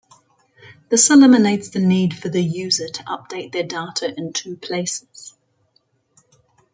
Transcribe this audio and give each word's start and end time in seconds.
This 0.89 1.11
eliminates 1.11 1.69
the 1.69 1.77
need 1.77 2.17
for 2.17 2.27
the 2.29 2.41
user 2.41 2.87
to 2.89 3.03
update 3.03 3.51
their 3.51 3.61
data 3.61 4.11
in 4.17 4.33
two 4.33 4.57
places. 4.57 5.35